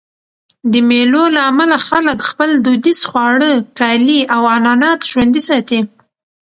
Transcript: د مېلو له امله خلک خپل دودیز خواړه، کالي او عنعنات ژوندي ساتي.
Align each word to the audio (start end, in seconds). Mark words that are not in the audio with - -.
د 0.71 0.73
مېلو 0.89 1.23
له 1.35 1.41
امله 1.51 1.75
خلک 1.87 2.17
خپل 2.29 2.49
دودیز 2.65 2.99
خواړه، 3.09 3.51
کالي 3.79 4.19
او 4.33 4.41
عنعنات 4.55 4.99
ژوندي 5.11 5.41
ساتي. 5.49 5.79